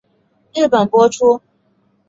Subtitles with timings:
[0.55, 1.43] 日本播出。